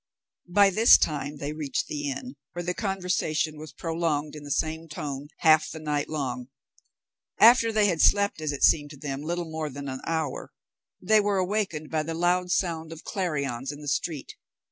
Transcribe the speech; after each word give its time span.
By 0.49 0.71
this 0.71 0.97
time 0.97 1.37
they 1.37 1.53
reached 1.53 1.85
the 1.85 2.09
inn, 2.09 2.35
where 2.53 2.63
the 2.63 2.73
conversation 2.73 3.59
was 3.59 3.71
prolonged 3.71 4.33
in 4.35 4.43
the 4.43 4.49
same 4.49 4.87
tone, 4.87 5.27
half 5.41 5.69
the 5.69 5.77
night 5.77 6.09
long. 6.09 6.47
After 7.39 7.71
they 7.71 7.85
had 7.85 8.01
slept, 8.01 8.41
as 8.41 8.51
it 8.51 8.63
seemed 8.63 8.89
to 8.89 8.97
them, 8.97 9.21
little 9.21 9.45
more 9.51 9.69
than 9.69 9.87
an 9.87 10.01
hour, 10.07 10.53
they 10.99 11.19
were 11.21 11.37
awakened 11.37 11.91
by 11.91 12.01
the 12.01 12.15
loud 12.15 12.49
sound 12.49 12.91
of 12.91 13.03
clarions 13.03 13.71
in 13.71 13.79
the 13.79 13.87
street. 13.87 14.33